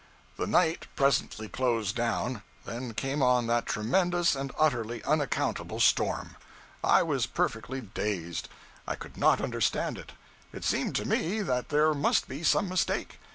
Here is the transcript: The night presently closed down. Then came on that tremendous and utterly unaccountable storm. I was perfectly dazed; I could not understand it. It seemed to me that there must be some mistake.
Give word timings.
The 0.35 0.47
night 0.47 0.87
presently 0.95 1.47
closed 1.47 1.95
down. 1.95 2.41
Then 2.65 2.95
came 2.95 3.21
on 3.21 3.45
that 3.45 3.67
tremendous 3.67 4.35
and 4.35 4.51
utterly 4.57 5.03
unaccountable 5.03 5.79
storm. 5.79 6.37
I 6.83 7.03
was 7.03 7.27
perfectly 7.27 7.81
dazed; 7.81 8.49
I 8.87 8.95
could 8.95 9.15
not 9.15 9.39
understand 9.39 9.99
it. 9.99 10.13
It 10.53 10.63
seemed 10.63 10.95
to 10.95 11.07
me 11.07 11.43
that 11.43 11.69
there 11.69 11.93
must 11.93 12.27
be 12.27 12.43
some 12.43 12.67
mistake. 12.67 13.19